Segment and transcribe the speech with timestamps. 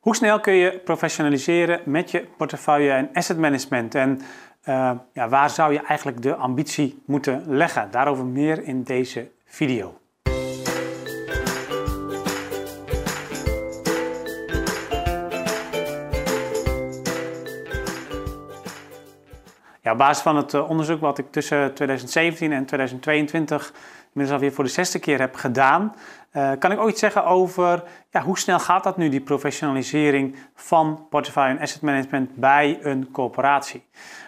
[0.00, 3.94] Hoe snel kun je professionaliseren met je portefeuille en asset management?
[3.94, 4.20] En
[4.68, 7.90] uh, ja, waar zou je eigenlijk de ambitie moeten leggen?
[7.90, 9.99] Daarover meer in deze video.
[19.90, 23.72] Ja, op basis van het eh, onderzoek wat ik tussen 2017 en 2022
[24.04, 25.94] inmiddels alweer voor de zesde keer heb gedaan,
[26.32, 30.36] uh, kan ik ook iets zeggen over ja, hoe snel gaat dat nu, die professionalisering
[30.54, 33.82] van portefeuille en asset management bij een corporatie.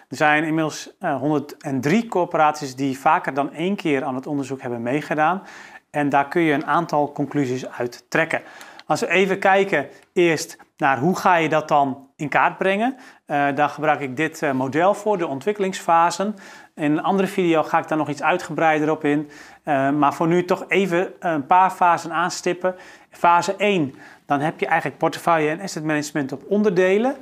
[0.09, 4.61] Er zijn inmiddels uh, eh, 103 corporaties die vaker dan één keer aan het onderzoek
[4.61, 5.43] hebben meegedaan.
[5.89, 8.41] En daar kun je een aantal conclusies uit trekken.
[8.85, 12.95] Als we even kijken eerst naar hoe ga je dat dan in kaart brengen.
[13.27, 16.35] Uh, daar gebruik ik dit uh, model voor, de ontwikkelingsfasen.
[16.75, 19.29] In een andere video ga ik daar nog iets uitgebreider op in.
[19.65, 22.75] Uh, maar voor nu toch even een paar fasen aanstippen.
[23.09, 27.15] Fase 1, dan heb je eigenlijk portefeuille en asset management op onderdelen.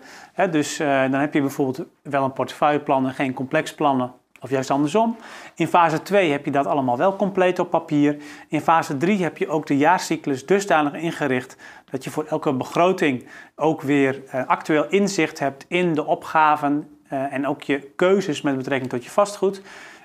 [0.52, 5.18] dus dan heb je bijvoorbeeld wel een portefeuilleplan en geen complex plannen of juist andersom.
[5.56, 8.18] In fase 2 heb je dat allemaal wel compleet op papier.
[8.48, 11.58] In fase 3 heb je ook de jaarcyclus dusdanig ingericht
[11.90, 17.34] dat je voor elke begroting ook weer uh, actueel inzicht hebt in de opgaven uh,
[17.34, 19.62] en ook je keuzes met betrekking tot je vastgoed.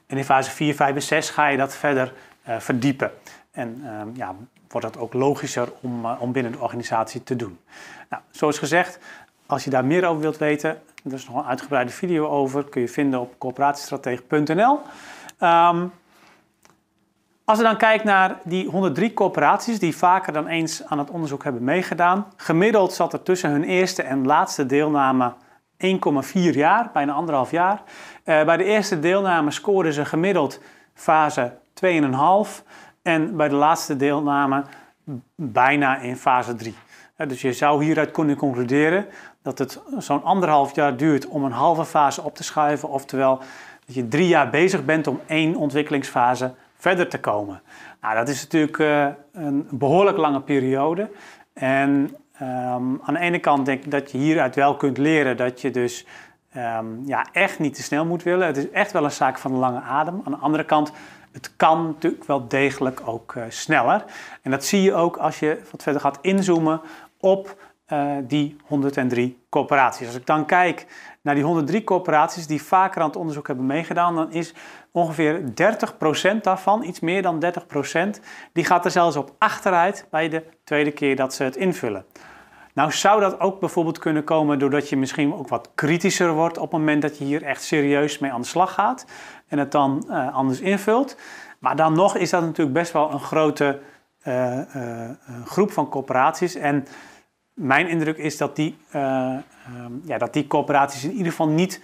[0.06, 2.12] En in fase 4, 5 en 6 ga je dat verder
[2.48, 3.10] uh, verdiepen.
[3.50, 4.34] En ehm, ja,
[4.68, 7.58] wordt dat ook logischer om, om binnen de organisatie te doen.
[8.10, 8.98] Nou, zoals gezegd,
[9.46, 10.70] als je daar meer over wilt weten,
[11.04, 14.80] er is nog een uitgebreide video over, kun je vinden op coöperatiestratege.nl.
[15.38, 15.86] Ehm,
[17.44, 21.44] als we dan kijken naar die 103 corporaties die vaker dan eens aan het onderzoek
[21.44, 25.32] hebben meegedaan, gemiddeld zat er tussen hun eerste en laatste deelname
[25.76, 27.82] 1,4 jaar, bijna anderhalf jaar.
[28.24, 30.60] Uh, bij de eerste deelname scoorden ze gemiddeld
[30.94, 31.52] fase
[31.84, 32.62] 2,5
[33.02, 34.64] en bij de laatste deelname
[35.34, 36.74] bijna in fase 3.
[37.16, 39.06] Dus je zou hieruit kunnen concluderen
[39.42, 42.88] dat het zo'n anderhalf jaar duurt om een halve fase op te schuiven.
[42.88, 43.38] Oftewel
[43.86, 47.62] dat je drie jaar bezig bent om één ontwikkelingsfase verder te komen.
[48.00, 51.10] Nou, dat is natuurlijk uh, een behoorlijk lange periode.
[51.52, 55.60] En um, aan de ene kant denk ik dat je hieruit wel kunt leren dat
[55.60, 56.06] je dus
[56.56, 58.46] um, ja, echt niet te snel moet willen.
[58.46, 60.20] Het is echt wel een zaak van de lange adem.
[60.24, 60.92] Aan de andere kant
[61.32, 64.04] het kan natuurlijk wel degelijk ook uh, sneller.
[64.42, 66.80] En dat zie je ook als je wat verder gaat inzoomen
[67.26, 67.56] op
[67.92, 70.06] uh, die 103 corporaties.
[70.06, 70.86] Als ik dan kijk
[71.22, 74.54] naar die 103 corporaties die vaker aan het onderzoek hebben meegedaan, dan is
[74.90, 75.40] ongeveer
[76.36, 77.44] 30% daarvan, iets meer dan
[78.16, 78.20] 30%,
[78.52, 82.04] die gaat er zelfs op achteruit bij de tweede keer dat ze het invullen.
[82.74, 86.70] Nou zou dat ook bijvoorbeeld kunnen komen doordat je misschien ook wat kritischer wordt op
[86.70, 89.06] het moment dat je hier echt serieus mee aan de slag gaat
[89.48, 91.16] en het dan uh, anders invult.
[91.58, 93.80] Maar dan nog is dat natuurlijk best wel een grote
[94.24, 94.60] uh,
[95.44, 96.54] groep van corporaties.
[96.54, 96.86] En
[97.56, 101.80] mijn indruk is dat die, um, ja, dat die corporaties in ieder geval niet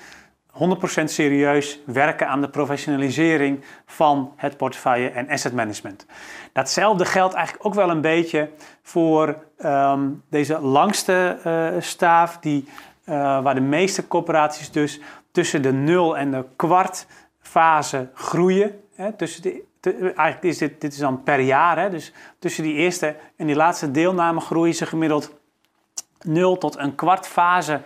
[0.52, 6.06] 100% serieus werken aan de professionalisering van het portefeuille en asset management.
[6.52, 8.50] Datzelfde geldt eigenlijk ook wel een beetje
[8.82, 12.64] voor um, deze langste uh, staaf, die,
[13.04, 15.00] uh, waar de meeste corporaties dus
[15.30, 17.06] tussen de nul en de kwart
[17.40, 18.80] fase groeien.
[18.94, 19.64] Hè, tussen de,
[20.00, 23.56] eigenlijk is dit, dit is dan per jaar, hè, dus tussen die eerste en die
[23.56, 25.40] laatste deelname groeien ze gemiddeld
[26.24, 27.80] 0 tot een kwart fase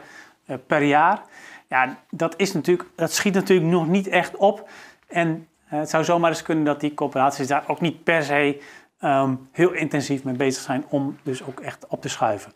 [0.47, 1.23] uh, per jaar.
[1.69, 4.69] Ja, dat, is natuurlijk, dat schiet natuurlijk nog niet echt op.
[5.09, 8.63] En uh, het zou zomaar eens kunnen dat die corporaties daar ook niet per se
[9.01, 12.53] um, heel intensief mee bezig zijn om dus ook echt op te schuiven.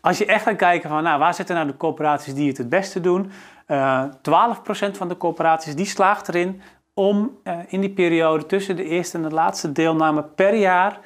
[0.00, 2.68] Als je echt gaat kijken van nou, waar zitten nou de corporaties die het het
[2.68, 3.30] beste doen,
[3.66, 4.56] uh, eh,
[4.92, 6.62] 12% van de corporaties die slaagt erin
[6.94, 10.98] om in die periode tussen de eerste en de laatste deelname per jaar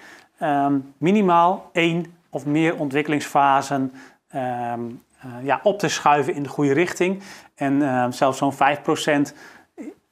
[0.42, 3.92] um, minimaal één of meer ontwikkelingsfasen
[4.34, 7.22] um, uh, ja, op te schuiven in de goede richting.
[7.54, 8.56] En uh, zelfs zo'n 5%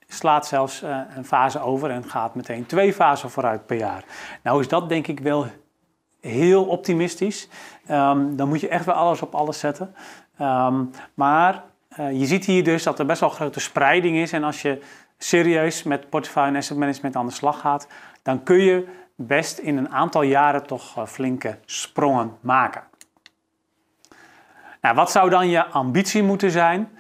[0.09, 4.05] slaat zelfs uh, een fase over en gaat meteen twee fasen vooruit per jaar.
[4.43, 5.47] Nou is dat denk ik wel
[6.21, 7.49] heel optimistisch.
[7.91, 9.95] Um, dan moet je echt wel alles op alles zetten.
[11.15, 11.63] Maar
[11.97, 14.33] je ziet hier dus dat er best wel grote spreiding is.
[14.33, 14.83] En als je
[15.19, 17.87] serieus met portefeuille en asset management aan de slag gaat,
[18.23, 18.87] dan kun je
[19.17, 22.83] best in een aantal jaren toch flinke sprongen maken.
[24.81, 26.91] Nou, wat zou dan je ambitie moeten zijn?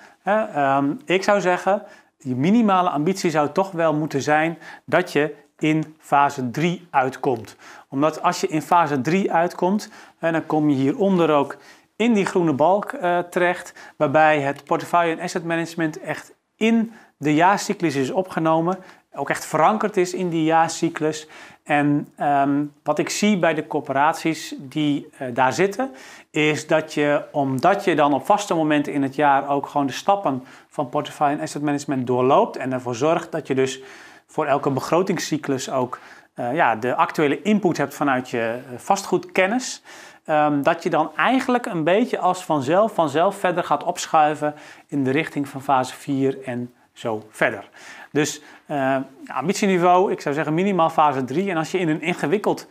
[0.56, 1.82] Um, ik zou zeggen,
[2.18, 7.56] je minimale ambitie zou toch wel moeten zijn dat je in fase 3 uitkomt.
[7.88, 11.56] Omdat als je in fase 3 uitkomt, dan kom je hieronder ook
[11.96, 17.34] in die groene balk uh, terecht, waarbij het portefeuille en asset management echt in de
[17.34, 18.78] jaarcyclus is opgenomen
[19.14, 21.28] ook echt verankerd is in die jaarcyclus.
[21.62, 25.90] En ehm, wat ik zie bij de corporaties die uh, daar zitten,
[26.30, 29.92] is dat je, omdat je dan op vaste momenten in het jaar ook gewoon de
[29.92, 33.80] stappen van portefeuille en asset management doorloopt en ervoor zorgt dat je dus
[34.26, 35.98] voor elke begrotingscyclus ook
[36.34, 39.82] uh, ja, de actuele input hebt vanuit je vastgoedkennis.
[40.30, 44.54] Um, dat je dan eigenlijk een beetje als vanzelf, vanzelf verder gaat opschuiven
[44.86, 47.68] in de richting van fase 4 en zo verder.
[48.12, 48.96] Dus uh,
[49.26, 51.50] ambitieniveau, ik zou zeggen minimaal fase 3.
[51.50, 52.66] En als je in een ingewikkeld,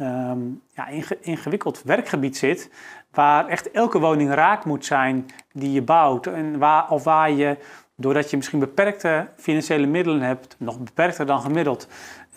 [0.00, 0.88] um, ja,
[1.20, 2.70] ingewikkeld werkgebied zit,
[3.10, 7.56] waar echt elke woning raak moet zijn die je bouwt, en waar, of waar je,
[8.02, 11.88] doordat je misschien beperkte financiële middelen hebt, nog beperkter dan gemiddeld,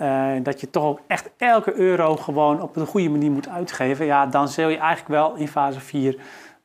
[0.01, 4.05] uh, dat je toch ook echt elke euro gewoon op een goede manier moet uitgeven,
[4.05, 6.17] ja, dan zul je eigenlijk wel in fase 4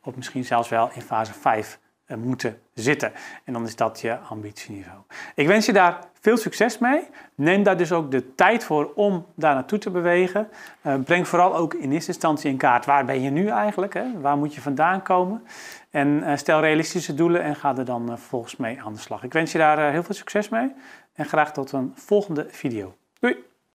[0.03, 3.13] of misschien zelfs wel in fase 5 uh, moeten zitten.
[3.45, 4.99] En dan is dat je ambitieniveau.
[5.35, 7.03] Ik wens je daar veel succes mee.
[7.35, 10.49] Neem daar dus ook de tijd voor om daar naartoe te bewegen.
[10.83, 13.95] Uh, breng vooral ook in eerste instantie in kaart waar ben je nu eigenlijk?
[13.95, 14.21] Hè?
[14.21, 15.43] Waar moet je vandaan komen?
[15.91, 19.23] En uh, stel realistische doelen en ga er dan uh, vervolgens mee aan de slag.
[19.23, 20.73] Ik wens je daar heel veel succes mee
[21.13, 22.95] en graag tot een volgende video.
[23.19, 23.50] Doei!